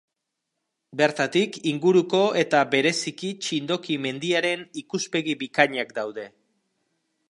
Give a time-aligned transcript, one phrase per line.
[1.01, 6.29] Bertatik inguruko eta bereziki Txindoki mendiaren ikuspegi bikainak daude.